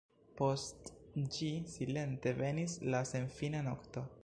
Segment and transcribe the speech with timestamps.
[0.37, 0.89] Post
[1.35, 4.07] ĝi silente venis la senfina nokto.